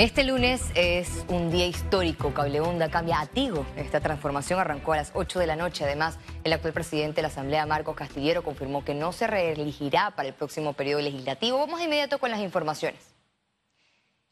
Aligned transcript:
Este 0.00 0.24
lunes 0.24 0.62
es 0.76 1.26
un 1.28 1.50
día 1.50 1.66
histórico. 1.66 2.32
Cable 2.32 2.62
cambia 2.90 3.20
a 3.20 3.26
Tigo. 3.26 3.66
Esta 3.76 4.00
transformación 4.00 4.58
arrancó 4.58 4.94
a 4.94 4.96
las 4.96 5.10
8 5.12 5.38
de 5.38 5.46
la 5.46 5.56
noche. 5.56 5.84
Además, 5.84 6.18
el 6.42 6.54
actual 6.54 6.72
presidente 6.72 7.16
de 7.16 7.22
la 7.22 7.28
Asamblea, 7.28 7.66
Marcos 7.66 7.96
Castillero, 7.96 8.42
confirmó 8.42 8.82
que 8.82 8.94
no 8.94 9.12
se 9.12 9.26
reelegirá 9.26 10.12
para 10.12 10.28
el 10.28 10.34
próximo 10.34 10.72
periodo 10.72 11.02
legislativo. 11.02 11.58
Vamos 11.58 11.80
de 11.80 11.84
inmediato 11.84 12.18
con 12.18 12.30
las 12.30 12.40
informaciones. 12.40 12.98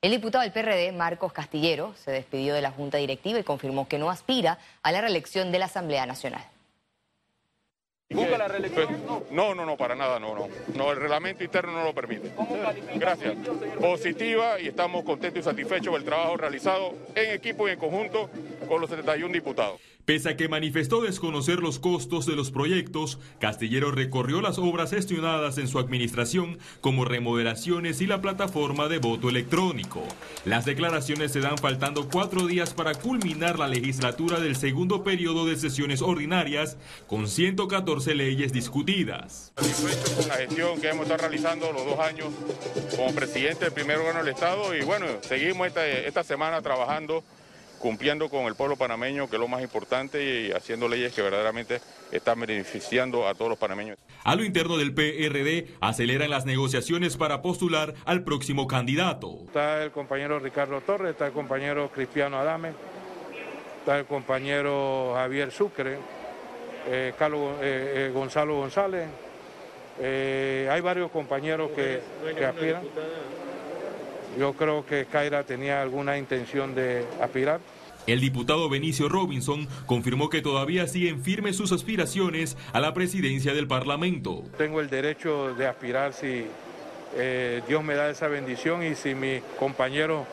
El 0.00 0.12
diputado 0.12 0.40
del 0.40 0.52
PRD, 0.52 0.90
Marcos 0.92 1.34
Castillero, 1.34 1.92
se 2.02 2.12
despidió 2.12 2.54
de 2.54 2.62
la 2.62 2.70
Junta 2.70 2.96
Directiva 2.96 3.38
y 3.38 3.44
confirmó 3.44 3.88
que 3.88 3.98
no 3.98 4.08
aspira 4.08 4.56
a 4.82 4.90
la 4.90 5.02
reelección 5.02 5.52
de 5.52 5.58
la 5.58 5.66
Asamblea 5.66 6.06
Nacional. 6.06 6.46
¿Busca 8.10 8.38
la 8.38 8.48
reelección? 8.48 8.88
No, 9.30 9.54
no, 9.54 9.66
no, 9.66 9.76
para 9.76 9.94
nada, 9.94 10.18
no, 10.18 10.34
no. 10.34 10.48
No, 10.74 10.90
el 10.90 10.96
reglamento 10.96 11.44
interno 11.44 11.72
no 11.72 11.84
lo 11.84 11.94
permite. 11.94 12.32
Gracias. 12.94 13.34
Positiva 13.78 14.58
y 14.58 14.68
estamos 14.68 15.04
contentos 15.04 15.40
y 15.40 15.42
satisfechos 15.42 15.92
del 15.92 16.04
trabajo 16.04 16.38
realizado 16.38 16.94
en 17.14 17.32
equipo 17.32 17.68
y 17.68 17.72
en 17.72 17.78
conjunto 17.78 18.30
con 18.68 18.80
los 18.80 18.90
71 18.90 19.32
diputados. 19.32 19.80
Pese 20.04 20.30
a 20.30 20.36
que 20.38 20.48
manifestó 20.48 21.02
desconocer 21.02 21.58
los 21.58 21.78
costos 21.78 22.24
de 22.24 22.34
los 22.34 22.50
proyectos, 22.50 23.18
Castillero 23.40 23.90
recorrió 23.90 24.40
las 24.40 24.58
obras 24.58 24.90
gestionadas 24.90 25.58
en 25.58 25.68
su 25.68 25.78
administración, 25.78 26.58
como 26.80 27.04
remodelaciones 27.04 28.00
y 28.00 28.06
la 28.06 28.22
plataforma 28.22 28.88
de 28.88 28.98
voto 28.98 29.28
electrónico. 29.28 30.02
Las 30.46 30.64
declaraciones 30.64 31.32
se 31.32 31.40
dan 31.40 31.58
faltando 31.58 32.08
cuatro 32.08 32.46
días 32.46 32.72
para 32.72 32.94
culminar 32.94 33.58
la 33.58 33.68
legislatura 33.68 34.40
del 34.40 34.56
segundo 34.56 35.04
periodo 35.04 35.44
de 35.44 35.56
sesiones 35.56 36.00
ordinarias, 36.00 36.78
con 37.06 37.28
114 37.28 38.14
leyes 38.14 38.50
discutidas. 38.50 39.52
Satisfecho 39.56 40.16
con 40.16 40.28
la 40.28 40.34
gestión 40.36 40.80
que 40.80 40.88
hemos 40.88 41.02
estado 41.02 41.28
realizando 41.28 41.70
los 41.70 41.84
dos 41.84 41.98
años 42.00 42.28
como 42.96 43.14
presidente 43.14 43.66
del 43.66 43.74
primer 43.74 43.98
órgano 43.98 44.20
del 44.20 44.34
Estado 44.34 44.74
y 44.74 44.82
bueno, 44.84 45.06
seguimos 45.20 45.66
esta, 45.66 45.86
esta 45.86 46.24
semana 46.24 46.62
trabajando 46.62 47.22
cumpliendo 47.78 48.28
con 48.28 48.46
el 48.46 48.54
pueblo 48.54 48.76
panameño, 48.76 49.28
que 49.28 49.36
es 49.36 49.40
lo 49.40 49.48
más 49.48 49.62
importante, 49.62 50.22
y 50.22 50.52
haciendo 50.52 50.88
leyes 50.88 51.14
que 51.14 51.22
verdaderamente 51.22 51.80
están 52.12 52.40
beneficiando 52.40 53.26
a 53.26 53.34
todos 53.34 53.50
los 53.50 53.58
panameños. 53.58 53.98
A 54.24 54.34
lo 54.34 54.44
interno 54.44 54.76
del 54.76 54.92
PRD, 54.92 55.68
aceleran 55.80 56.30
las 56.30 56.44
negociaciones 56.44 57.16
para 57.16 57.42
postular 57.42 57.94
al 58.04 58.22
próximo 58.22 58.66
candidato. 58.66 59.38
Está 59.46 59.82
el 59.82 59.90
compañero 59.90 60.38
Ricardo 60.38 60.80
Torres, 60.80 61.12
está 61.12 61.26
el 61.26 61.32
compañero 61.32 61.90
Cristiano 61.90 62.38
Adame, 62.38 62.72
está 63.80 63.98
el 63.98 64.06
compañero 64.06 65.12
Javier 65.14 65.50
Sucre, 65.50 65.98
eh, 66.90 67.12
Carlos, 67.18 67.56
eh, 67.60 68.08
eh, 68.08 68.10
Gonzalo 68.12 68.56
González, 68.56 69.08
hay 70.00 70.80
varios 70.80 71.10
compañeros 71.10 71.70
que, 71.74 72.00
que 72.36 72.44
aspiran. 72.44 72.82
Yo 74.38 74.52
creo 74.52 74.86
que 74.86 75.06
Kaira 75.06 75.42
tenía 75.42 75.82
alguna 75.82 76.16
intención 76.16 76.74
de 76.74 77.04
aspirar. 77.20 77.60
El 78.06 78.20
diputado 78.20 78.68
Benicio 78.68 79.08
Robinson 79.08 79.66
confirmó 79.84 80.30
que 80.30 80.40
todavía 80.40 80.86
siguen 80.86 81.22
firmes 81.22 81.56
sus 81.56 81.72
aspiraciones 81.72 82.56
a 82.72 82.80
la 82.80 82.94
presidencia 82.94 83.52
del 83.52 83.66
Parlamento. 83.66 84.44
Tengo 84.56 84.80
el 84.80 84.88
derecho 84.88 85.54
de 85.54 85.66
aspirar 85.66 86.12
si 86.12 86.46
eh, 87.16 87.62
Dios 87.66 87.82
me 87.82 87.94
da 87.94 88.08
esa 88.10 88.28
bendición 88.28 88.84
y 88.84 88.94
si 88.94 89.14
mi 89.14 89.40
compañero 89.58 90.24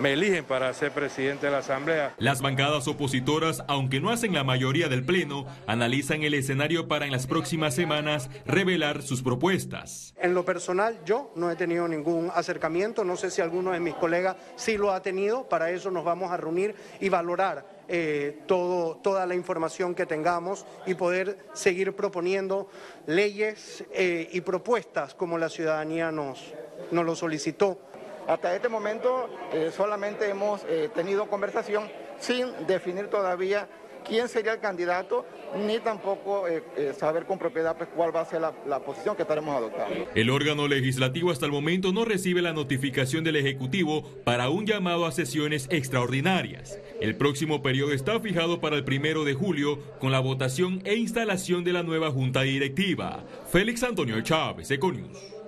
me 0.00 0.12
eligen 0.12 0.44
para 0.44 0.72
ser 0.74 0.92
presidente 0.92 1.46
de 1.46 1.52
la 1.52 1.58
Asamblea. 1.58 2.14
Las 2.18 2.40
bancadas 2.40 2.88
opositoras, 2.88 3.62
aunque 3.68 4.00
no 4.00 4.10
hacen 4.10 4.34
la 4.34 4.44
mayoría 4.44 4.88
del 4.88 5.04
Pleno, 5.04 5.46
analizan 5.66 6.22
el 6.22 6.34
escenario 6.34 6.88
para 6.88 7.06
en 7.06 7.12
las 7.12 7.26
próximas 7.26 7.74
semanas 7.74 8.30
revelar 8.46 9.02
sus 9.02 9.22
propuestas. 9.22 10.14
En 10.18 10.34
lo 10.34 10.44
personal, 10.44 10.98
yo 11.04 11.32
no 11.36 11.50
he 11.50 11.56
tenido 11.56 11.88
ningún 11.88 12.30
acercamiento, 12.34 13.04
no 13.04 13.16
sé 13.16 13.30
si 13.30 13.40
alguno 13.40 13.72
de 13.72 13.80
mis 13.80 13.94
colegas 13.94 14.36
sí 14.56 14.76
lo 14.76 14.92
ha 14.92 15.02
tenido, 15.02 15.48
para 15.48 15.70
eso 15.70 15.90
nos 15.90 16.04
vamos 16.04 16.30
a 16.30 16.36
reunir 16.36 16.74
y 17.00 17.08
valorar 17.08 17.82
eh, 17.88 18.38
todo, 18.46 18.96
toda 18.96 19.26
la 19.26 19.34
información 19.34 19.94
que 19.94 20.06
tengamos 20.06 20.64
y 20.86 20.94
poder 20.94 21.38
seguir 21.52 21.94
proponiendo 21.94 22.68
leyes 23.06 23.84
eh, 23.92 24.28
y 24.32 24.40
propuestas 24.40 25.14
como 25.14 25.36
la 25.36 25.48
ciudadanía 25.48 26.10
nos, 26.10 26.54
nos 26.90 27.04
lo 27.04 27.14
solicitó. 27.14 27.78
Hasta 28.26 28.54
este 28.54 28.68
momento 28.68 29.28
eh, 29.52 29.70
solamente 29.74 30.28
hemos 30.28 30.64
eh, 30.68 30.88
tenido 30.94 31.26
conversación 31.26 31.88
sin 32.18 32.66
definir 32.66 33.08
todavía 33.08 33.68
quién 34.04 34.28
sería 34.28 34.52
el 34.54 34.60
candidato, 34.60 35.24
ni 35.56 35.78
tampoco 35.78 36.46
eh, 36.48 36.62
saber 36.98 37.24
con 37.24 37.38
propiedad 37.38 37.76
pues, 37.76 37.88
cuál 37.94 38.14
va 38.14 38.22
a 38.22 38.24
ser 38.24 38.40
la, 38.40 38.52
la, 38.66 38.80
posición 38.80 39.16
que 39.16 39.22
estaremos 39.22 39.56
adoptando. 39.56 40.08
El 40.14 40.30
órgano 40.30 40.66
legislativo 40.66 41.30
hasta 41.30 41.46
el 41.46 41.52
momento 41.52 41.92
no 41.92 42.04
recibe 42.04 42.42
la 42.42 42.52
notificación 42.52 43.22
del 43.24 43.36
Ejecutivo 43.36 44.02
para 44.24 44.48
un 44.48 44.66
llamado 44.66 45.06
a 45.06 45.12
sesiones 45.12 45.66
extraordinarias. 45.70 46.80
El 47.00 47.16
próximo 47.16 47.62
periodo 47.62 47.92
está 47.92 48.18
fijado 48.20 48.60
para 48.60 48.76
el 48.76 48.84
primero 48.84 49.24
de 49.24 49.34
julio 49.34 49.78
con 50.00 50.12
la 50.12 50.20
votación 50.20 50.80
e 50.84 50.96
instalación 50.96 51.64
de 51.64 51.72
la 51.72 51.82
nueva 51.82 52.10
Junta 52.10 52.42
Directiva. 52.42 53.24
Félix 53.50 53.82
Antonio 53.82 54.20
Chávez, 54.20 54.70
Econius. 54.70 55.41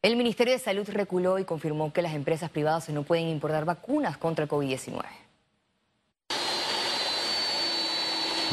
El 0.00 0.14
Ministerio 0.14 0.52
de 0.52 0.60
Salud 0.60 0.88
reculó 0.88 1.40
y 1.40 1.44
confirmó 1.44 1.92
que 1.92 2.02
las 2.02 2.14
empresas 2.14 2.50
privadas 2.50 2.88
no 2.90 3.02
pueden 3.02 3.26
importar 3.26 3.64
vacunas 3.64 4.16
contra 4.16 4.44
el 4.44 4.50
COVID-19. 4.50 5.04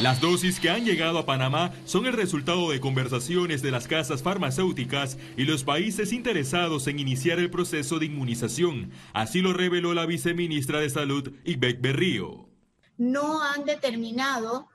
Las 0.00 0.20
dosis 0.20 0.58
que 0.58 0.70
han 0.70 0.84
llegado 0.84 1.18
a 1.18 1.24
Panamá 1.24 1.70
son 1.84 2.06
el 2.06 2.14
resultado 2.14 2.70
de 2.70 2.80
conversaciones 2.80 3.62
de 3.62 3.70
las 3.70 3.86
casas 3.86 4.24
farmacéuticas 4.24 5.18
y 5.36 5.44
los 5.44 5.62
países 5.62 6.12
interesados 6.12 6.88
en 6.88 6.98
iniciar 6.98 7.38
el 7.38 7.48
proceso 7.48 8.00
de 8.00 8.06
inmunización. 8.06 8.90
Así 9.12 9.40
lo 9.40 9.52
reveló 9.52 9.94
la 9.94 10.04
viceministra 10.04 10.80
de 10.80 10.90
Salud, 10.90 11.32
Ibec 11.44 11.80
Berrío. 11.80 12.48
No 12.98 13.40
han 13.42 13.64
determinado 13.64 14.68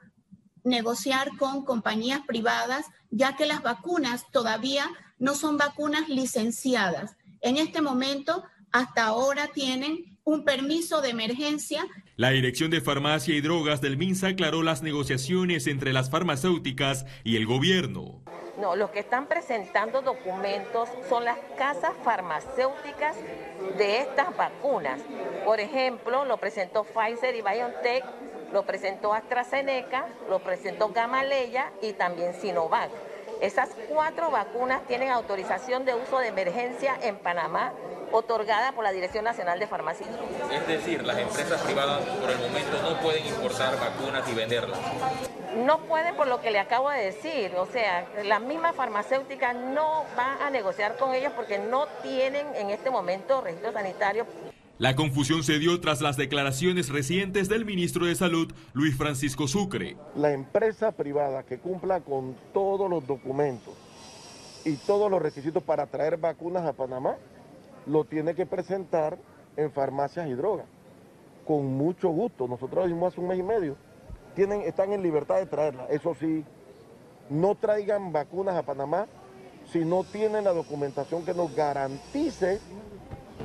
negociar 0.64 1.30
con 1.38 1.66
compañías 1.66 2.22
privadas, 2.28 2.88
ya 3.10 3.36
que 3.36 3.46
las 3.46 3.62
vacunas 3.64 4.26
todavía 4.32 4.90
no 5.20 5.36
son 5.36 5.58
vacunas 5.58 6.10
licenciadas. 6.10 7.16
En 7.42 7.58
este 7.58 7.82
momento, 7.82 8.44
hasta 8.72 9.06
ahora 9.06 9.48
tienen 9.48 10.18
un 10.24 10.46
permiso 10.46 11.02
de 11.02 11.10
emergencia. 11.10 11.86
La 12.16 12.30
Dirección 12.30 12.70
de 12.70 12.82
Farmacia 12.82 13.36
y 13.36 13.42
Drogas 13.42 13.82
del 13.82 13.98
MINSA 13.98 14.30
aclaró 14.30 14.64
las 14.64 14.84
negociaciones 14.84 15.68
entre 15.68 15.94
las 15.94 16.10
farmacéuticas 16.10 17.06
y 17.24 17.36
el 17.36 17.46
gobierno. 17.46 18.22
No, 18.60 18.76
los 18.76 18.92
que 18.92 19.00
están 19.00 19.28
presentando 19.28 20.02
documentos 20.02 20.90
son 21.10 21.26
las 21.26 21.38
casas 21.58 21.94
farmacéuticas 22.04 23.16
de 23.78 24.02
estas 24.02 24.38
vacunas. 24.38 25.02
Por 25.46 25.60
ejemplo, 25.60 26.26
lo 26.26 26.38
presentó 26.38 26.84
Pfizer 26.84 27.36
y 27.36 27.42
BioNTech 27.42 28.04
lo 28.52 28.64
presentó 28.64 29.14
AstraZeneca, 29.14 30.06
lo 30.30 30.40
presentó 30.40 30.90
Gamaleya 30.90 31.72
y 31.82 31.94
también 31.94 32.34
Sinovac. 32.34 32.90
Esas 33.42 33.70
cuatro 33.90 34.30
vacunas 34.30 34.86
tienen 34.88 35.10
autorización 35.10 35.84
de 35.84 35.96
uso 35.96 36.20
de 36.20 36.28
emergencia 36.28 36.96
en 37.02 37.18
Panamá 37.18 37.74
otorgada 38.12 38.74
por 38.74 38.84
la 38.84 38.92
Dirección 38.92 39.24
Nacional 39.24 39.58
de 39.58 39.68
Farmacia. 39.68 40.06
Es 40.52 40.68
decir, 40.68 41.04
las 41.04 41.18
empresas 41.18 41.62
privadas 41.62 42.04
por 42.04 42.30
el 42.30 42.38
momento 42.38 42.82
no 42.84 43.00
pueden 43.00 43.26
importar 43.26 43.80
vacunas 43.80 44.28
y 44.30 44.34
venderlas. 44.34 44.80
No 45.56 45.80
pueden 45.80 46.16
por 46.16 46.28
lo 46.28 46.42
que 46.42 46.52
le 46.52 46.60
acabo 46.60 46.90
de 46.90 47.06
decir, 47.06 47.56
o 47.56 47.66
sea, 47.66 48.06
la 48.24 48.40
misma 48.40 48.74
farmacéutica 48.74 49.54
no 49.54 50.06
va 50.18 50.46
a 50.46 50.50
negociar 50.50 50.98
con 50.98 51.14
ellos 51.14 51.34
porque 51.36 51.58
no 51.58 51.88
tienen 52.04 52.48
en 52.56 52.70
este 52.70 52.90
momento 52.90 53.42
registro 53.42 53.72
sanitario 53.72 54.26
la 54.82 54.96
confusión 54.96 55.44
se 55.44 55.60
dio 55.60 55.80
tras 55.80 56.02
las 56.02 56.18
declaraciones 56.18 56.90
recientes 56.90 57.48
del 57.48 57.66
ministro 57.66 58.08
de 58.08 58.16
Salud, 58.16 58.52
Luis 58.74 58.98
Francisco 58.98 59.48
Sucre. 59.48 59.96
La 60.16 60.34
empresa 60.34 60.92
privada 60.92 61.44
que 61.44 61.60
cumpla 61.60 62.00
con 62.00 62.36
todos 62.52 62.90
los 62.90 63.06
documentos 63.06 63.76
y 64.66 64.78
todos 64.78 65.12
los 65.12 65.22
requisitos 65.22 65.62
para 65.62 65.86
traer 65.86 66.18
vacunas 66.18 66.66
a 66.66 66.74
Panamá, 66.74 67.16
lo 67.86 68.06
tiene 68.06 68.34
que 68.34 68.48
presentar 68.48 69.20
en 69.56 69.72
farmacias 69.72 70.28
y 70.28 70.34
drogas. 70.34 70.66
Con 71.46 71.64
mucho 71.78 72.10
gusto. 72.10 72.48
Nosotros 72.48 72.84
lo 72.84 72.92
vimos 72.92 73.14
hace 73.14 73.22
un 73.22 73.28
mes 73.28 73.38
y 73.38 73.44
medio. 73.44 73.78
Tienen, 74.34 74.62
están 74.62 74.94
en 74.94 75.04
libertad 75.04 75.36
de 75.36 75.46
traerlas. 75.46 75.92
Eso 75.92 76.16
sí, 76.20 76.44
no 77.30 77.54
traigan 77.54 78.12
vacunas 78.12 78.56
a 78.56 78.64
Panamá 78.64 79.06
si 79.72 79.86
no 79.86 80.04
tienen 80.04 80.44
la 80.44 80.54
documentación 80.54 81.24
que 81.24 81.36
nos 81.36 81.56
garantice 81.56 82.60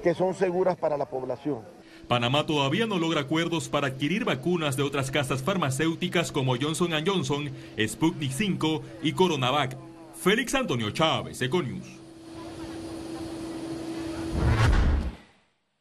que 0.06 0.14
son 0.14 0.34
seguras 0.34 0.76
para 0.76 0.96
la 0.96 1.06
población. 1.06 1.62
Panamá 2.06 2.46
todavía 2.46 2.86
no 2.86 2.96
logra 2.96 3.22
acuerdos 3.22 3.68
para 3.68 3.88
adquirir 3.88 4.24
vacunas 4.24 4.76
de 4.76 4.84
otras 4.84 5.10
casas 5.10 5.42
farmacéuticas 5.42 6.30
como 6.30 6.54
Johnson 6.56 6.92
Johnson, 7.04 7.50
Sputnik 7.76 8.30
5 8.30 8.82
y 9.02 9.10
Coronavac. 9.14 9.76
Félix 10.14 10.54
Antonio 10.54 10.92
Chávez, 10.92 11.42
Econius. 11.42 12.05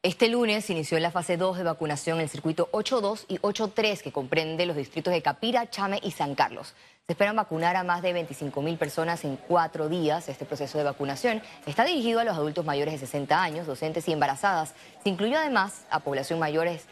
Este 0.05 0.29
lunes 0.29 0.69
inició 0.69 0.99
la 0.99 1.09
fase 1.09 1.35
2 1.35 1.57
de 1.57 1.63
vacunación 1.63 2.19
el 2.19 2.29
circuito 2.29 2.69
8.2 2.73 3.25
y 3.27 3.39
8.3 3.39 4.03
que 4.03 4.11
comprende 4.11 4.67
los 4.67 4.75
distritos 4.75 5.11
de 5.11 5.23
Capira, 5.23 5.67
Chame 5.71 5.99
y 6.03 6.11
San 6.11 6.35
Carlos. 6.35 6.75
Se 7.07 7.13
esperan 7.13 7.35
vacunar 7.35 7.75
a 7.75 7.83
más 7.83 8.03
de 8.03 8.13
25 8.13 8.61
mil 8.61 8.77
personas 8.77 9.25
en 9.25 9.35
cuatro 9.35 9.89
días. 9.89 10.29
Este 10.29 10.45
proceso 10.45 10.77
de 10.77 10.83
vacunación 10.83 11.41
está 11.65 11.85
dirigido 11.85 12.19
a 12.19 12.23
los 12.23 12.35
adultos 12.35 12.63
mayores 12.63 12.93
de 12.93 12.99
60 12.99 13.41
años, 13.41 13.65
docentes 13.65 14.07
y 14.07 14.11
embarazadas. 14.11 14.75
Se 15.01 15.09
incluyó 15.09 15.39
además 15.39 15.87
a 15.89 16.01
población 16.01 16.37
mayores 16.37 16.83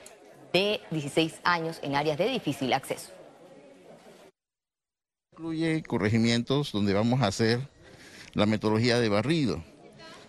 de 0.52 0.82
16 0.90 1.36
años 1.44 1.78
en 1.84 1.96
áreas 1.96 2.18
de 2.18 2.28
difícil 2.28 2.74
acceso. 2.74 3.12
Incluye 5.34 5.84
corregimientos 5.84 6.72
donde 6.72 6.96
vamos 6.96 7.22
a 7.22 7.28
hacer 7.28 7.60
la 8.34 8.48
metodología 8.48 9.00
de 9.00 9.10
barrido, 9.10 9.64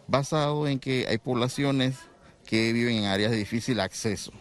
basado 0.06 0.68
en 0.68 0.78
que 0.78 1.06
hay 1.08 1.16
poblaciones 1.16 1.96
que 2.46 2.72
viven 2.72 2.96
en 2.96 3.04
áreas 3.04 3.30
de 3.30 3.38
difícil 3.38 3.80
acceso. 3.80 4.32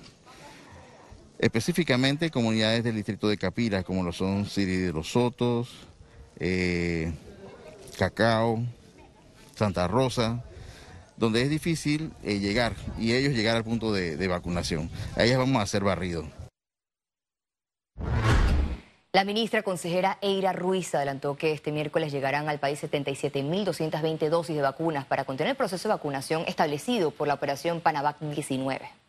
Específicamente 1.39 2.31
comunidades 2.31 2.83
del 2.83 2.95
distrito 2.95 3.27
de 3.27 3.37
Capira, 3.37 3.83
como 3.83 4.03
lo 4.03 4.11
son 4.11 4.45
Siri 4.45 4.77
de 4.77 4.93
los 4.93 5.11
Sotos, 5.11 5.69
eh, 6.39 7.11
Cacao, 7.97 8.63
Santa 9.55 9.87
Rosa, 9.87 10.43
donde 11.17 11.41
es 11.41 11.49
difícil 11.49 12.11
eh, 12.23 12.39
llegar 12.39 12.75
y 12.99 13.13
ellos 13.13 13.33
llegar 13.33 13.55
al 13.55 13.63
punto 13.63 13.93
de, 13.93 14.27
vacunación. 14.27 14.89
A 15.15 15.23
ellas 15.23 15.37
vamos 15.37 15.57
a 15.57 15.63
hacer 15.63 15.83
barrido. 15.83 16.25
La 19.15 19.25
ministra 19.25 19.61
consejera 19.61 20.17
Eira 20.21 20.53
Ruiz 20.53 20.95
adelantó 20.95 21.35
que 21.35 21.51
este 21.51 21.71
miércoles 21.71 22.11
llegarán 22.11 22.49
al 22.49 22.57
país 22.57 22.81
77.220 22.81 24.27
dosis 24.29 24.55
de 24.55 24.61
vacunas 24.63 25.05
para 25.05 25.23
contener 25.23 25.51
el 25.51 25.55
proceso 25.55 25.87
de 25.87 25.93
vacunación 25.93 26.45
establecido 26.47 27.11
por 27.11 27.27
la 27.27 27.35
operación 27.35 27.79
Panavac 27.79 28.19
19. 28.19 29.02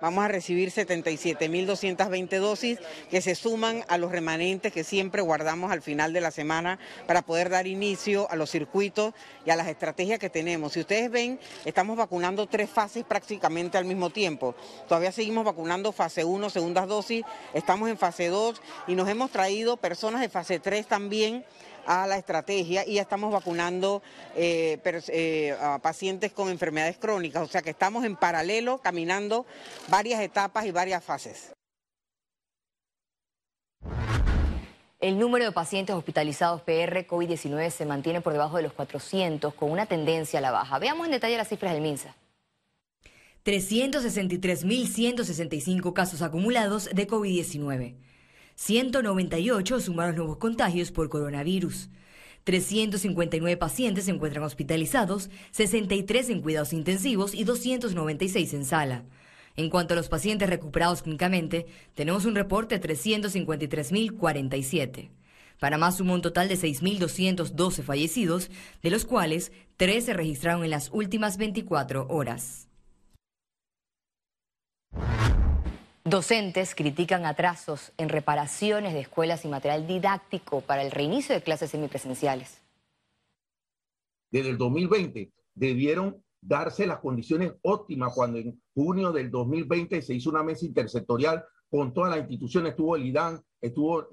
Vamos 0.00 0.24
a 0.24 0.28
recibir 0.28 0.70
77.220 0.70 2.38
dosis 2.38 2.78
que 3.10 3.20
se 3.20 3.34
suman 3.34 3.84
a 3.88 3.98
los 3.98 4.10
remanentes 4.10 4.72
que 4.72 4.82
siempre 4.82 5.20
guardamos 5.20 5.70
al 5.70 5.82
final 5.82 6.14
de 6.14 6.22
la 6.22 6.30
semana 6.30 6.78
para 7.06 7.20
poder 7.20 7.50
dar 7.50 7.66
inicio 7.66 8.30
a 8.30 8.36
los 8.36 8.50
circuitos 8.50 9.12
y 9.44 9.50
a 9.50 9.56
las 9.56 9.68
estrategias 9.68 10.18
que 10.18 10.30
tenemos. 10.30 10.72
Si 10.72 10.80
ustedes 10.80 11.10
ven, 11.10 11.38
estamos 11.66 11.98
vacunando 11.98 12.46
tres 12.46 12.70
fases 12.70 13.04
prácticamente 13.04 13.76
al 13.76 13.84
mismo 13.84 14.08
tiempo. 14.08 14.54
Todavía 14.88 15.12
seguimos 15.12 15.44
vacunando 15.44 15.92
fase 15.92 16.24
1, 16.24 16.48
segundas 16.48 16.88
dosis, 16.88 17.22
estamos 17.52 17.90
en 17.90 17.98
fase 17.98 18.28
2 18.28 18.62
y 18.86 18.94
nos 18.94 19.08
hemos 19.08 19.30
traído 19.30 19.76
personas 19.76 20.22
de 20.22 20.30
fase 20.30 20.60
3 20.60 20.86
también 20.86 21.44
a 21.90 22.06
la 22.06 22.16
estrategia 22.16 22.86
y 22.86 22.94
ya 22.94 23.02
estamos 23.02 23.30
vacunando 23.32 24.00
eh, 24.36 24.78
eh, 25.08 25.56
a 25.60 25.80
pacientes 25.80 26.30
con 26.30 26.48
enfermedades 26.48 26.96
crónicas, 26.98 27.42
o 27.42 27.48
sea 27.48 27.62
que 27.62 27.70
estamos 27.70 28.04
en 28.04 28.14
paralelo 28.14 28.78
caminando 28.78 29.44
varias 29.88 30.20
etapas 30.20 30.66
y 30.66 30.70
varias 30.70 31.02
fases. 31.02 31.50
El 35.00 35.18
número 35.18 35.46
de 35.46 35.50
pacientes 35.50 35.96
hospitalizados 35.96 36.62
PR 36.62 37.08
COVID-19 37.08 37.70
se 37.70 37.86
mantiene 37.86 38.20
por 38.20 38.34
debajo 38.34 38.58
de 38.58 38.62
los 38.62 38.72
400 38.72 39.52
con 39.54 39.72
una 39.72 39.86
tendencia 39.86 40.38
a 40.38 40.42
la 40.42 40.52
baja. 40.52 40.78
Veamos 40.78 41.06
en 41.06 41.12
detalle 41.12 41.36
las 41.36 41.48
cifras 41.48 41.72
del 41.72 41.82
MINSA. 41.82 42.14
363.165 43.44 45.92
casos 45.92 46.22
acumulados 46.22 46.88
de 46.92 47.08
COVID-19. 47.08 47.96
198 48.60 49.80
sumaron 49.80 50.16
nuevos 50.16 50.36
contagios 50.36 50.92
por 50.92 51.08
coronavirus. 51.08 51.88
359 52.44 53.56
pacientes 53.56 54.04
se 54.04 54.10
encuentran 54.10 54.44
hospitalizados, 54.44 55.30
63 55.52 56.28
en 56.28 56.42
cuidados 56.42 56.74
intensivos 56.74 57.34
y 57.34 57.44
296 57.44 58.52
en 58.52 58.66
sala. 58.66 59.04
En 59.56 59.70
cuanto 59.70 59.94
a 59.94 59.96
los 59.96 60.10
pacientes 60.10 60.50
recuperados 60.50 61.00
clínicamente, 61.00 61.64
tenemos 61.94 62.26
un 62.26 62.34
reporte 62.34 62.78
de 62.78 62.86
353.047. 62.86 65.08
Panamá 65.58 65.90
sumó 65.90 66.12
un 66.12 66.20
total 66.20 66.48
de 66.48 66.56
6.212 66.56 67.82
fallecidos, 67.82 68.50
de 68.82 68.90
los 68.90 69.06
cuales 69.06 69.52
3 69.78 70.04
se 70.04 70.12
registraron 70.12 70.64
en 70.64 70.70
las 70.70 70.90
últimas 70.92 71.38
24 71.38 72.08
horas. 72.10 72.68
Docentes 76.10 76.74
critican 76.74 77.24
atrasos 77.24 77.92
en 77.96 78.08
reparaciones 78.08 78.94
de 78.94 78.98
escuelas 78.98 79.44
y 79.44 79.48
material 79.48 79.86
didáctico 79.86 80.60
para 80.60 80.82
el 80.82 80.90
reinicio 80.90 81.36
de 81.36 81.40
clases 81.40 81.70
semipresenciales. 81.70 82.60
Desde 84.28 84.50
el 84.50 84.58
2020 84.58 85.32
debieron 85.54 86.20
darse 86.40 86.84
las 86.84 86.98
condiciones 86.98 87.52
óptimas 87.62 88.12
cuando 88.12 88.38
en 88.38 88.60
junio 88.74 89.12
del 89.12 89.30
2020 89.30 90.02
se 90.02 90.14
hizo 90.14 90.30
una 90.30 90.42
mesa 90.42 90.66
intersectorial 90.66 91.44
con 91.70 91.94
todas 91.94 92.10
las 92.10 92.18
instituciones, 92.18 92.70
estuvo 92.70 92.96
el 92.96 93.06
IDAN, 93.06 93.40
estuvo 93.60 94.08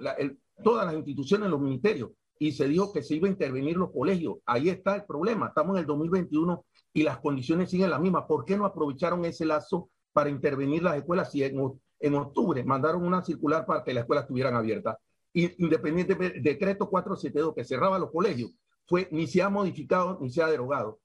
todas 0.64 0.86
las 0.86 0.94
instituciones, 0.94 1.50
los 1.50 1.60
ministerios, 1.60 2.12
y 2.38 2.52
se 2.52 2.68
dijo 2.68 2.94
que 2.94 3.02
se 3.02 3.16
iba 3.16 3.28
a 3.28 3.32
intervenir 3.32 3.76
los 3.76 3.92
colegios. 3.92 4.36
Ahí 4.46 4.70
está 4.70 4.98
el 4.98 5.06
problema, 5.06 5.48
estamos 5.48 5.76
en 5.76 5.82
el 5.82 5.88
2021 5.88 6.64
y 6.94 7.02
las 7.02 7.18
condiciones 7.18 7.72
siguen 7.72 7.90
las 7.90 8.00
mismas. 8.00 8.26
¿Por 8.28 8.46
qué 8.46 8.56
no 8.56 8.66
aprovecharon 8.66 9.26
ese 9.26 9.48
lazo 9.48 9.90
para 10.14 10.30
intervenir 10.30 10.84
las 10.84 10.98
escuelas 10.98 11.32
si 11.32 11.44
en, 11.44 11.60
en 12.00 12.16
octubre 12.16 12.64
mandaron 12.64 13.06
una 13.06 13.24
circular 13.24 13.66
para 13.66 13.84
que 13.84 13.94
las 13.94 14.04
escuelas 14.04 14.24
estuvieran 14.24 14.56
abiertas. 14.56 14.98
Y 15.34 15.64
independientemente 15.64 16.36
del 16.36 16.44
decreto 16.44 16.90
472 16.90 17.56
que 17.56 17.64
cerraba 17.64 18.00
los 18.00 18.12
colegios, 18.12 18.52
fue 18.86 19.08
ni 19.12 19.28
se 19.28 19.42
ha 19.42 19.50
modificado 19.50 20.18
ni 20.22 20.30
se 20.30 20.42
ha 20.42 20.48
derogado. 20.48 21.00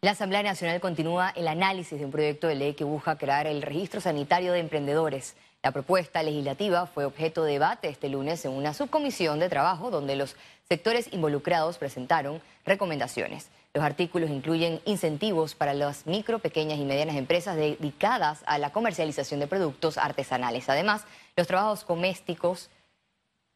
La 0.00 0.12
Asamblea 0.12 0.44
Nacional 0.44 0.80
continúa 0.80 1.30
el 1.30 1.48
análisis 1.48 1.98
de 1.98 2.04
un 2.04 2.12
proyecto 2.12 2.46
de 2.46 2.54
ley 2.54 2.74
que 2.74 2.84
busca 2.84 3.18
crear 3.18 3.48
el 3.48 3.62
registro 3.62 4.00
sanitario 4.00 4.52
de 4.52 4.60
emprendedores. 4.60 5.34
La 5.60 5.72
propuesta 5.72 6.22
legislativa 6.22 6.86
fue 6.86 7.04
objeto 7.04 7.42
de 7.42 7.54
debate 7.54 7.88
este 7.88 8.08
lunes 8.08 8.44
en 8.44 8.52
una 8.52 8.74
subcomisión 8.74 9.40
de 9.40 9.48
trabajo 9.48 9.90
donde 9.90 10.14
los 10.14 10.36
sectores 10.68 11.12
involucrados 11.12 11.78
presentaron 11.78 12.40
recomendaciones. 12.64 13.50
Los 13.74 13.84
artículos 13.84 14.30
incluyen 14.30 14.80
incentivos 14.86 15.54
para 15.54 15.74
las 15.74 16.06
micro, 16.06 16.38
pequeñas 16.38 16.78
y 16.78 16.84
medianas 16.84 17.16
empresas 17.16 17.56
dedicadas 17.56 18.42
a 18.46 18.58
la 18.58 18.72
comercialización 18.72 19.40
de 19.40 19.46
productos 19.46 19.98
artesanales. 19.98 20.68
Además, 20.68 21.04
los 21.36 21.46
trabajos 21.46 21.86
domésticos 21.86 22.70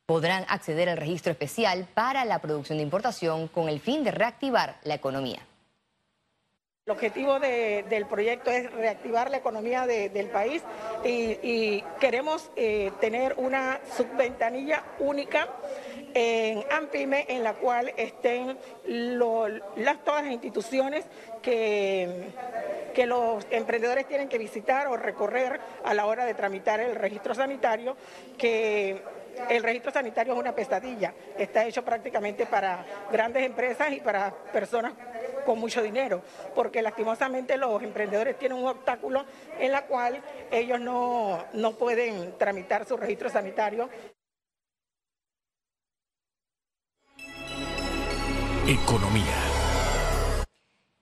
podrán 0.07 0.45
acceder 0.49 0.89
al 0.89 0.99
registro 0.99 1.33
especial 1.33 1.89
para 1.95 2.25
la 2.25 2.41
producción 2.41 2.79
de 2.79 2.85
importación 2.85 3.49
con 3.49 3.69
el 3.69 3.81
fin 3.81 4.05
de 4.05 4.11
reactivar 4.11 4.79
la 4.85 4.95
economía. 4.95 5.41
El 6.85 6.95
objetivo 6.95 7.39
del 7.39 8.07
proyecto 8.07 8.51
es 8.51 8.69
reactivar 8.73 9.31
la 9.31 9.37
economía 9.37 9.87
del 9.87 10.27
país 10.31 10.65
y, 11.05 11.81
queremos 12.01 12.51
eh, 12.57 12.91
tener 13.01 13.35
una 13.37 13.79
subventanilla 13.97 14.83
única 14.99 15.47
en 16.13 16.65
AMPIME 16.73 17.27
en 17.29 17.45
la 17.45 17.55
cual 17.55 17.93
estén 17.97 18.59
las, 18.85 20.03
todas 20.03 20.25
las 20.25 20.33
instituciones 20.33 21.05
que, 21.41 22.33
que 22.93 23.07
los 23.07 23.47
emprendedores 23.53 24.09
tienen 24.09 24.29
que 24.29 24.39
visitar 24.39 24.89
o 24.89 24.97
recorrer 24.97 25.61
a 25.85 25.95
la 25.95 26.07
hora 26.07 26.25
de 26.25 26.35
tramitar 26.35 26.81
el 26.81 26.97
registro 26.97 27.33
sanitario, 27.33 27.97
que 28.37 29.01
el 29.49 29.63
registro 29.63 29.93
sanitario 29.93 30.33
es 30.33 30.39
una 30.41 30.53
pesadilla, 30.53 31.15
está 31.39 31.65
hecho 31.65 31.85
prácticamente 31.85 32.45
para 32.45 32.85
grandes 33.13 33.45
empresas 33.45 33.93
y 33.93 34.01
para 34.01 34.33
personas 34.53 34.95
con 35.45 35.59
mucho 35.59 35.83
dinero, 35.83 36.23
porque 36.55 36.83
lastimosamente 36.83 37.57
los 37.57 37.83
emprendedores 37.83 38.39
tienen 38.39 38.59
un 38.59 38.67
obstáculo 38.67 39.25
en 39.59 39.73
la 39.73 39.87
cual 39.87 40.23
ellos 40.51 40.81
no, 40.81 41.45
no 41.53 41.73
pueden 41.73 42.37
tramitar 42.39 42.87
su 42.87 42.97
registro 42.97 43.31
sanitario. 43.31 43.89
Economía. 48.67 49.25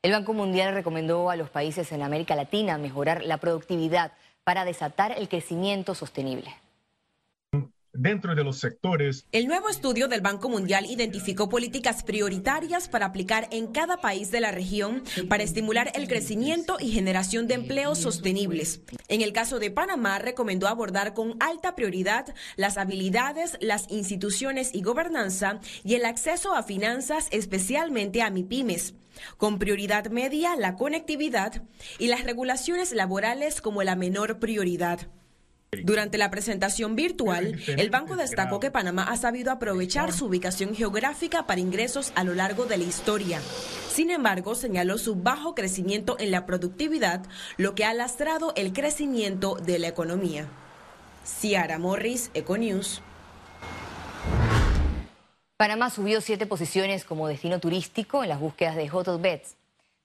El 0.03 0.13
Banco 0.13 0.33
Mundial 0.33 0.75
recomendó 0.75 1.29
a 1.29 1.37
los 1.37 1.51
países 1.51 1.93
en 1.93 2.03
América 2.03 2.35
Latina 2.35 2.79
mejorar 2.79 3.23
la 3.23 3.37
productividad 3.37 4.13
para 4.45 4.65
desatar 4.65 5.13
el 5.13 5.29
crecimiento 5.29 5.95
sostenible 5.95 6.55
dentro 8.01 8.35
de 8.35 8.45
los 8.45 8.59
sectores. 8.59 9.27
El 9.33 9.47
nuevo 9.47 9.69
estudio 9.69 10.09
del 10.09 10.21
Banco 10.21 10.49
Mundial 10.49 10.87
identificó 10.87 11.49
políticas 11.49 12.03
prioritarias 12.03 12.89
para 12.89 13.07
aplicar 13.07 13.49
en 13.51 13.69
cada 13.69 13.99
país 13.99 14.31
de 14.31 14.41
la 14.41 14.51
región 14.51 15.03
para 15.29 15.43
estimular 15.43 15.93
el 15.95 16.09
crecimiento 16.09 16.79
y 16.81 16.93
generación 16.93 17.47
de 17.47 17.55
empleos 17.55 17.99
sostenibles. 17.99 18.81
En 19.09 19.21
el 19.21 19.33
caso 19.33 19.59
de 19.59 19.71
Panamá, 19.71 20.19
recomendó 20.19 20.67
abordar 20.67 21.15
con 21.15 21.37
alta 21.41 21.75
prioridad 21.75 22.35
las 22.57 22.79
habilidades, 22.79 23.59
las 23.61 23.91
instituciones 23.91 24.71
y 24.75 24.83
gobernanza 24.83 25.61
y 25.85 25.95
el 25.95 26.05
acceso 26.05 26.55
a 26.55 26.63
finanzas, 26.63 27.29
especialmente 27.31 28.23
a 28.23 28.31
MIPIMES. 28.31 28.95
Con 29.37 29.59
prioridad 29.59 30.11
media, 30.11 30.57
la 30.57 30.77
conectividad 30.77 31.63
y 31.99 32.07
las 32.07 32.25
regulaciones 32.25 32.93
laborales 32.93 33.61
como 33.61 33.83
la 33.83 33.97
menor 33.97 34.39
prioridad. 34.39 35.09
Durante 35.85 36.19
la 36.19 36.33
presentación 36.33 36.97
virtual, 36.97 37.61
el 37.69 37.91
banco 37.91 38.17
destacó 38.17 38.59
que 38.59 38.73
Panamá 38.73 39.05
ha 39.05 39.17
sabido 39.17 39.53
aprovechar 39.53 40.13
su 40.13 40.27
ubicación 40.27 40.75
geográfica 40.75 41.47
para 41.47 41.61
ingresos 41.61 42.13
a 42.17 42.25
lo 42.25 42.35
largo 42.35 42.67
de 42.67 42.77
la 42.77 42.83
historia. 42.83 43.41
Sin 43.89 44.11
embargo, 44.11 44.57
señaló 44.57 44.99
su 44.99 45.15
bajo 45.15 45.55
crecimiento 45.55 46.17
en 46.19 46.33
la 46.33 46.45
productividad, 46.45 47.23
lo 47.57 47.77
que 47.77 47.85
ha 47.85 47.95
lastrado 47.95 48.53
el 48.57 48.73
crecimiento 48.73 49.55
de 49.55 49.79
la 49.79 49.87
economía. 49.87 50.49
Ciara 51.25 51.79
Morris, 51.79 52.33
Econews. 52.35 53.01
Panamá 55.57 55.91
subió 55.91 56.21
siete 56.21 56.47
posiciones 56.47 57.05
como 57.05 57.29
destino 57.29 57.61
turístico 57.61 58.25
en 58.25 58.31
las 58.31 58.41
búsquedas 58.41 58.75
de 58.75 58.91
hotel 58.91 59.19
beds. 59.21 59.60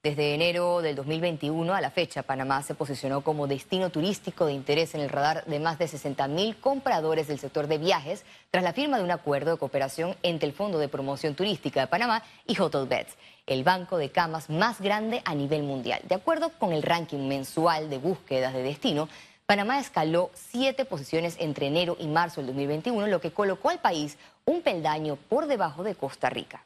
Desde 0.06 0.36
enero 0.36 0.84
del 0.84 0.96
2021 0.96 1.74
a 1.74 1.82
la 1.82 1.90
fecha, 1.90 2.22
Panamá 2.22 2.62
se 2.62 2.76
posicionó 2.76 3.22
como 3.22 3.48
destino 3.48 3.90
turístico 3.90 4.46
de 4.46 4.54
interés 4.54 4.94
en 4.94 5.02
el 5.02 5.10
radar 5.10 5.44
de 5.46 5.60
más 5.60 5.80
de 5.80 5.86
60.000 5.86 6.60
compradores 6.60 7.28
del 7.28 7.40
sector 7.40 7.66
de 7.66 7.80
viajes 7.80 8.24
tras 8.52 8.64
la 8.64 8.72
firma 8.72 9.00
de 9.00 9.04
un 9.04 9.10
acuerdo 9.10 9.50
de 9.50 9.58
cooperación 9.58 10.16
entre 10.22 10.48
el 10.48 10.54
Fondo 10.54 10.78
de 10.78 10.90
Promoción 10.90 11.34
Turística 11.34 11.82
de 11.82 11.88
Panamá 11.88 12.22
y 12.46 12.62
Hotel 12.62 12.86
Beds, 12.86 13.16
el 13.48 13.64
banco 13.64 13.98
de 13.98 14.12
camas 14.12 14.52
más 14.52 14.80
grande 14.80 15.24
a 15.26 15.34
nivel 15.34 15.64
mundial. 15.64 16.02
De 16.08 16.14
acuerdo 16.14 16.52
con 16.60 16.72
el 16.72 16.84
ranking 16.84 17.28
mensual 17.28 17.90
de 17.90 17.98
búsquedas 17.98 18.54
de 18.54 18.62
destino, 18.62 19.10
Panamá 19.48 19.80
escaló 19.80 20.30
siete 20.36 20.86
posiciones 20.86 21.36
entre 21.40 21.66
enero 21.66 21.98
y 22.00 22.06
marzo 22.06 22.42
del 22.42 22.50
2021, 22.50 23.08
lo 23.08 23.22
que 23.22 23.32
colocó 23.32 23.72
al 23.72 23.80
país 23.80 24.20
un 24.46 24.62
peldaño 24.62 25.16
por 25.16 25.48
debajo 25.48 25.84
de 25.84 25.96
Costa 25.96 26.30
Rica. 26.30 26.64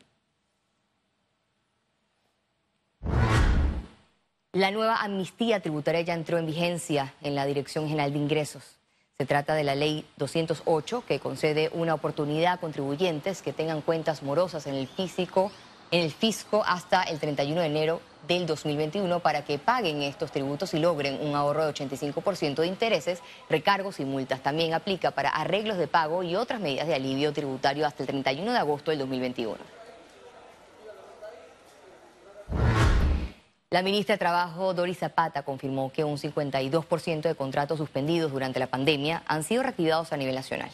La 4.53 4.71
nueva 4.71 4.95
amnistía 4.95 5.59
tributaria 5.59 6.01
ya 6.01 6.15
entró 6.15 6.39
en 6.39 6.47
vigencia 6.47 7.13
en 7.21 7.35
la 7.35 7.45
Dirección 7.45 7.87
General 7.87 8.11
de 8.11 8.17
Ingresos. 8.17 8.79
Se 9.19 9.27
trata 9.27 9.53
de 9.53 9.63
la 9.63 9.75
ley 9.75 10.07
208 10.17 11.03
que 11.07 11.19
concede 11.19 11.69
una 11.71 11.93
oportunidad 11.93 12.53
a 12.53 12.57
contribuyentes 12.57 13.43
que 13.43 13.53
tengan 13.53 13.81
cuentas 13.81 14.23
morosas 14.23 14.65
en 14.65 14.73
el 14.73 14.87
físico, 14.87 15.51
en 15.91 16.01
el 16.01 16.09
fisco 16.09 16.63
hasta 16.65 17.03
el 17.03 17.19
31 17.19 17.61
de 17.61 17.67
enero 17.67 18.01
del 18.27 18.47
2021 18.47 19.19
para 19.19 19.45
que 19.45 19.59
paguen 19.59 20.01
estos 20.01 20.31
tributos 20.31 20.73
y 20.73 20.79
logren 20.79 21.21
un 21.21 21.35
ahorro 21.35 21.67
de 21.67 21.71
85% 21.71 22.55
de 22.55 22.67
intereses, 22.67 23.19
recargos 23.51 23.99
y 23.99 24.05
multas. 24.05 24.41
También 24.41 24.73
aplica 24.73 25.11
para 25.11 25.29
arreglos 25.29 25.77
de 25.77 25.85
pago 25.85 26.23
y 26.23 26.35
otras 26.35 26.59
medidas 26.59 26.87
de 26.87 26.95
alivio 26.95 27.33
tributario 27.33 27.85
hasta 27.85 28.01
el 28.01 28.07
31 28.07 28.51
de 28.51 28.57
agosto 28.57 28.89
del 28.89 29.01
2021. 29.01 29.78
La 33.71 33.83
ministra 33.83 34.15
de 34.15 34.19
Trabajo, 34.19 34.73
Doris 34.73 34.97
Zapata, 34.97 35.43
confirmó 35.43 35.91
que 35.91 36.03
un 36.03 36.17
52% 36.17 37.21
de 37.21 37.35
contratos 37.35 37.77
suspendidos 37.77 38.31
durante 38.31 38.59
la 38.59 38.65
pandemia 38.65 39.21
han 39.27 39.43
sido 39.43 39.61
reactivados 39.61 40.11
a 40.11 40.17
nivel 40.17 40.33
nacional. 40.33 40.71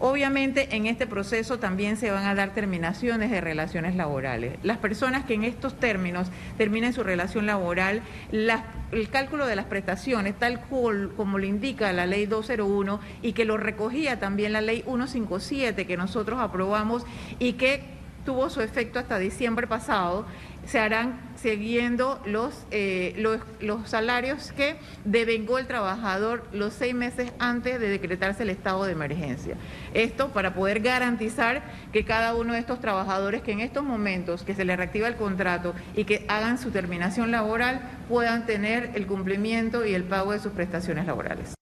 Obviamente 0.00 0.74
en 0.74 0.86
este 0.86 1.06
proceso 1.06 1.58
también 1.58 1.98
se 1.98 2.10
van 2.10 2.24
a 2.24 2.34
dar 2.34 2.54
terminaciones 2.54 3.30
de 3.30 3.42
relaciones 3.42 3.94
laborales. 3.94 4.58
Las 4.62 4.78
personas 4.78 5.26
que 5.26 5.34
en 5.34 5.44
estos 5.44 5.78
términos 5.78 6.28
terminen 6.56 6.94
su 6.94 7.04
relación 7.04 7.44
laboral, 7.44 8.00
el 8.32 9.08
cálculo 9.10 9.46
de 9.46 9.54
las 9.54 9.66
prestaciones, 9.66 10.38
tal 10.38 10.62
como 10.62 11.38
lo 11.38 11.44
indica 11.44 11.92
la 11.92 12.06
ley 12.06 12.24
201 12.24 13.00
y 13.20 13.34
que 13.34 13.44
lo 13.44 13.58
recogía 13.58 14.18
también 14.18 14.54
la 14.54 14.62
ley 14.62 14.82
157 14.82 15.86
que 15.86 15.96
nosotros 15.98 16.40
aprobamos 16.40 17.04
y 17.38 17.52
que 17.52 17.93
tuvo 18.24 18.50
su 18.50 18.60
efecto 18.60 18.98
hasta 18.98 19.18
diciembre 19.18 19.66
pasado, 19.66 20.26
se 20.66 20.78
harán 20.78 21.20
siguiendo 21.36 22.20
los, 22.24 22.66
eh, 22.70 23.14
los, 23.18 23.40
los, 23.60 23.88
salarios 23.88 24.52
que 24.52 24.76
devengó 25.04 25.58
el 25.58 25.66
trabajador 25.66 26.48
los 26.52 26.72
seis 26.72 26.94
meses 26.94 27.32
antes 27.38 27.78
de 27.78 27.88
decretarse 27.88 28.44
el 28.44 28.50
estado 28.50 28.84
de 28.84 28.92
emergencia. 28.92 29.56
Esto 29.92 30.30
para 30.30 30.54
poder 30.54 30.80
garantizar 30.80 31.62
que 31.92 32.04
cada 32.04 32.34
uno 32.34 32.54
de 32.54 32.60
estos 32.60 32.80
trabajadores 32.80 33.42
que 33.42 33.52
en 33.52 33.60
estos 33.60 33.84
momentos 33.84 34.42
que 34.42 34.54
se 34.54 34.64
les 34.64 34.76
reactiva 34.76 35.06
el 35.06 35.16
contrato 35.16 35.74
y 35.94 36.04
que 36.04 36.24
hagan 36.28 36.58
su 36.58 36.70
terminación 36.70 37.30
laboral 37.30 37.82
puedan 38.08 38.46
tener 38.46 38.92
el 38.94 39.06
cumplimiento 39.06 39.84
y 39.84 39.94
el 39.94 40.04
pago 40.04 40.32
de 40.32 40.38
sus 40.38 40.52
prestaciones 40.52 41.06
laborales. 41.06 41.54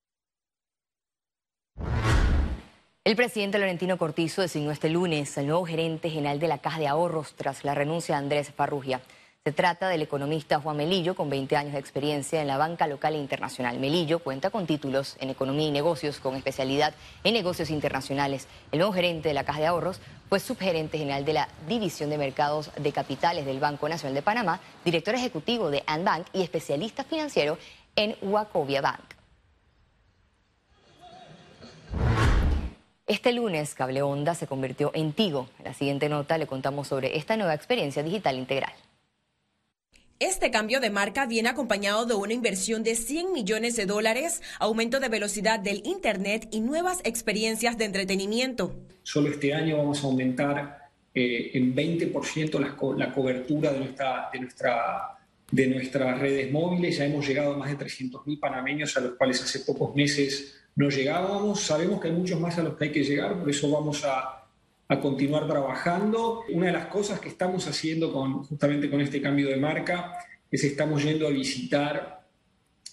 El 3.05 3.17
presidente 3.17 3.59
Laurentino 3.59 3.99
Cortizo 3.99 4.43
designó 4.43 4.71
este 4.71 4.89
lunes 4.89 5.37
al 5.37 5.49
nuevo 5.49 5.67
gerente 5.67 6.09
general 6.09 6.39
de 6.39 6.47
la 6.47 6.59
Caja 6.59 6.79
de 6.79 6.87
Ahorros 6.87 7.35
tras 7.35 7.65
la 7.65 7.75
renuncia 7.75 8.15
de 8.15 8.21
Andrés 8.21 8.53
Farrugia. 8.55 9.01
Se 9.43 9.51
trata 9.51 9.89
del 9.89 10.03
economista 10.03 10.61
Juan 10.61 10.77
Melillo, 10.77 11.17
con 11.17 11.29
20 11.29 11.57
años 11.57 11.73
de 11.73 11.81
experiencia 11.81 12.41
en 12.41 12.47
la 12.47 12.59
banca 12.59 12.87
local 12.87 13.17
e 13.17 13.19
internacional. 13.19 13.81
Melillo 13.81 14.21
cuenta 14.21 14.51
con 14.51 14.69
títulos 14.69 15.17
en 15.19 15.31
economía 15.31 15.67
y 15.67 15.73
negocios, 15.73 16.21
con 16.21 16.37
especialidad 16.37 16.95
en 17.25 17.35
negocios 17.35 17.71
internacionales. 17.71 18.47
El 18.71 18.79
nuevo 18.79 18.93
gerente 18.93 19.27
de 19.31 19.35
la 19.35 19.43
Caja 19.43 19.59
de 19.59 19.67
Ahorros 19.67 20.01
fue 20.29 20.39
subgerente 20.39 20.97
general 20.97 21.25
de 21.25 21.33
la 21.33 21.49
División 21.67 22.09
de 22.09 22.19
Mercados 22.19 22.71
de 22.77 22.93
Capitales 22.93 23.47
del 23.47 23.59
Banco 23.59 23.89
Nacional 23.89 24.15
de 24.15 24.23
Panamá, 24.23 24.61
director 24.85 25.17
ejecutivo 25.17 25.73
de 25.73 25.83
Anbank 25.89 26.29
y 26.33 26.43
especialista 26.43 27.03
financiero 27.03 27.59
en 27.97 28.15
Wacovia 28.23 28.81
Bank. 28.81 29.22
Este 33.13 33.35
lunes, 33.35 33.75
Cable 33.75 34.01
Onda 34.01 34.35
se 34.35 34.47
convirtió 34.47 34.91
en 34.95 35.13
Tigo. 35.13 35.47
En 35.59 35.67
la 35.67 35.75
siguiente 35.75 36.09
nota 36.09 36.39
le 36.39 36.47
contamos 36.47 36.89
sobre 36.89 37.19
esta 37.19 37.37
nueva 37.37 37.53
experiencia 37.53 38.03
digital 38.03 38.39
integral. 38.39 38.73
Este 40.19 40.51
cambio 40.51 40.81
de 40.81 40.89
marca 40.89 41.27
viene 41.27 41.51
acompañado 41.51 42.07
de 42.07 42.15
una 42.15 42.33
inversión 42.33 42.83
de 42.83 42.95
100 42.95 43.35
millones 43.35 43.77
de 43.77 43.85
dólares, 43.85 44.41
aumento 44.59 44.99
de 44.99 45.11
velocidad 45.11 45.61
del 45.61 45.83
Internet 45.85 46.49
y 46.51 46.61
nuevas 46.61 47.01
experiencias 47.05 47.77
de 47.77 47.85
entretenimiento. 47.85 48.75
Solo 49.03 49.29
este 49.29 49.53
año 49.53 49.77
vamos 49.77 50.03
a 50.03 50.07
aumentar 50.07 50.89
eh, 51.15 51.51
en 51.53 51.77
20% 51.77 52.59
la, 52.59 52.75
la, 52.97 53.13
cobertura 53.13 53.75
de, 53.75 53.79
nuestra, 53.79 54.31
de, 54.33 54.41
nuestra, 54.41 55.19
de 55.51 55.67
nuestras 55.67 56.19
redes 56.19 56.51
móviles. 56.51 56.97
Ya 56.97 57.05
hemos 57.05 57.29
llegado 57.29 57.53
a 57.53 57.59
más 57.59 57.69
de 57.69 57.85
300.000 57.85 58.41
panameños 58.41 58.97
a 58.97 59.01
los 59.01 59.17
cuales 59.17 59.43
hace 59.43 59.59
pocos 59.59 59.95
meses 59.95 60.62
no 60.75 60.89
llegábamos, 60.89 61.61
sabemos 61.61 62.01
que 62.01 62.09
hay 62.09 62.15
muchos 62.15 62.41
más 62.41 62.59
a 62.59 62.63
los 62.63 62.77
que 62.77 62.85
hay 62.85 62.93
que 62.93 63.05
llegar, 63.05 63.39
por 63.39 63.51
eso 63.51 63.71
vamos 63.71 64.05
a, 64.05 64.39
continuar 65.01 65.49
trabajando. 65.49 66.45
Una 66.51 66.67
de 66.67 66.73
las 66.73 66.87
cosas 66.89 67.19
que 67.19 67.31
estamos 67.31 67.67
haciendo 67.67 68.13
con, 68.13 68.43
justamente 68.45 68.91
con 68.91 69.01
este 69.01 69.23
cambio 69.23 69.49
de 69.49 69.57
marca 69.57 70.13
es 70.51 70.65
estamos 70.65 71.03
yendo 71.03 71.27
a 71.27 71.31
visitar, 71.31 72.27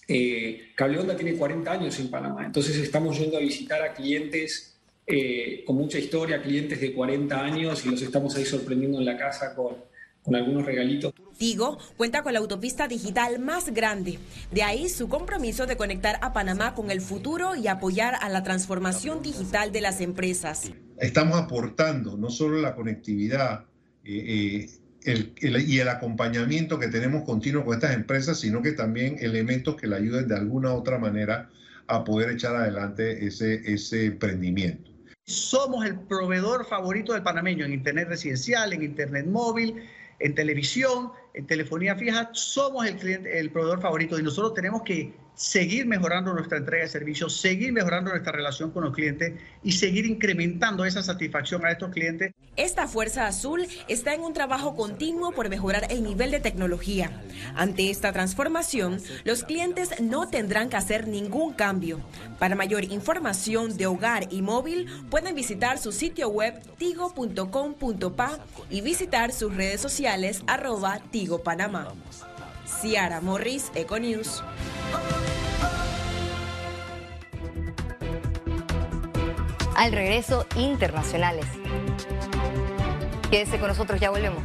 eh, 0.08 0.72
Onda 0.78 1.14
tiene 1.14 1.34
40 1.34 1.70
años 1.70 2.00
en 2.00 2.10
Panamá, 2.10 2.46
entonces 2.46 2.78
estamos 2.78 3.18
yendo 3.18 3.36
a 3.36 3.40
visitar 3.40 3.82
a 3.82 3.92
clientes 3.92 4.78
eh, 5.06 5.62
con 5.66 5.76
mucha 5.76 5.98
historia, 5.98 6.40
clientes 6.40 6.80
de 6.80 6.94
40 6.94 7.38
años 7.38 7.84
y 7.84 7.90
los 7.90 8.00
estamos 8.00 8.34
ahí 8.34 8.46
sorprendiendo 8.46 8.98
en 8.98 9.04
la 9.04 9.18
casa 9.18 9.54
con, 9.54 9.74
con 10.22 10.34
algunos 10.34 10.64
regalitos. 10.64 11.12
Tigo 11.40 11.78
cuenta 11.96 12.22
con 12.22 12.34
la 12.34 12.38
autopista 12.38 12.86
digital 12.86 13.38
más 13.38 13.72
grande. 13.72 14.18
De 14.50 14.62
ahí 14.62 14.90
su 14.90 15.08
compromiso 15.08 15.64
de 15.64 15.78
conectar 15.78 16.18
a 16.20 16.34
Panamá 16.34 16.74
con 16.74 16.90
el 16.90 17.00
futuro 17.00 17.56
y 17.56 17.66
apoyar 17.66 18.14
a 18.20 18.28
la 18.28 18.42
transformación 18.42 19.22
digital 19.22 19.72
de 19.72 19.80
las 19.80 20.02
empresas. 20.02 20.70
Estamos 20.98 21.40
aportando 21.40 22.18
no 22.18 22.28
solo 22.28 22.60
la 22.60 22.74
conectividad 22.74 23.64
eh, 24.04 24.68
eh, 25.06 25.32
y 25.66 25.78
el 25.78 25.88
acompañamiento 25.88 26.78
que 26.78 26.88
tenemos 26.88 27.24
continuo 27.24 27.64
con 27.64 27.72
estas 27.72 27.94
empresas, 27.94 28.38
sino 28.38 28.60
que 28.60 28.72
también 28.72 29.16
elementos 29.20 29.76
que 29.76 29.86
le 29.86 29.96
ayuden 29.96 30.28
de 30.28 30.36
alguna 30.36 30.74
u 30.74 30.76
otra 30.76 30.98
manera 30.98 31.48
a 31.86 32.04
poder 32.04 32.32
echar 32.32 32.54
adelante 32.54 33.24
ese, 33.26 33.62
ese 33.64 34.04
emprendimiento. 34.04 34.90
Somos 35.24 35.86
el 35.86 35.98
proveedor 36.00 36.66
favorito 36.66 37.14
del 37.14 37.22
panameño 37.22 37.64
en 37.64 37.72
Internet 37.72 38.08
residencial, 38.08 38.74
en 38.74 38.82
Internet 38.82 39.24
móvil, 39.24 39.76
en 40.18 40.34
televisión, 40.34 41.12
en 41.34 41.46
telefonía 41.46 41.96
fija, 41.96 42.30
somos 42.32 42.86
el 42.86 42.96
cliente, 42.96 43.38
el 43.38 43.50
proveedor 43.50 43.80
favorito 43.80 44.18
y 44.18 44.22
nosotros 44.22 44.54
tenemos 44.54 44.82
que 44.82 45.12
seguir 45.34 45.86
mejorando 45.86 46.34
nuestra 46.34 46.58
entrega 46.58 46.84
de 46.84 46.90
servicios, 46.90 47.40
seguir 47.40 47.72
mejorando 47.72 48.10
nuestra 48.10 48.32
relación 48.32 48.70
con 48.70 48.84
los 48.84 48.94
clientes 48.94 49.40
y 49.62 49.72
seguir 49.72 50.06
incrementando 50.06 50.84
esa 50.84 51.02
satisfacción 51.02 51.64
a 51.64 51.70
estos 51.70 51.90
clientes. 51.90 52.34
Esta 52.56 52.86
Fuerza 52.86 53.26
Azul 53.26 53.66
está 53.88 54.12
en 54.12 54.20
un 54.20 54.34
trabajo 54.34 54.76
continuo 54.76 55.32
por 55.32 55.48
mejorar 55.48 55.86
el 55.90 56.02
nivel 56.02 56.30
de 56.30 56.40
tecnología. 56.40 57.10
Ante 57.54 57.90
esta 57.90 58.12
transformación, 58.12 59.00
los 59.24 59.44
clientes 59.44 60.00
no 60.00 60.28
tendrán 60.28 60.68
que 60.68 60.76
hacer 60.76 61.08
ningún 61.08 61.54
cambio. 61.54 62.00
Para 62.38 62.56
mayor 62.56 62.84
información 62.84 63.76
de 63.76 63.86
hogar 63.86 64.28
y 64.30 64.42
móvil, 64.42 64.88
pueden 65.10 65.34
visitar 65.34 65.78
su 65.78 65.92
sitio 65.92 66.28
web 66.28 66.60
tigo.com.pa 66.76 68.38
y 68.68 68.80
visitar 68.82 69.32
sus 69.32 69.54
redes 69.54 69.80
sociales 69.80 70.42
arroba 70.46 71.00
Tigo 71.10 71.42
Panamá. 71.42 71.94
Ciara 72.80 73.20
Morris, 73.20 73.70
Econews. 73.74 74.42
Al 79.80 79.92
regreso, 79.92 80.46
internacionales. 80.56 81.46
Quédese 83.30 83.58
con 83.58 83.68
nosotros, 83.68 83.98
ya 83.98 84.10
volvemos. 84.10 84.42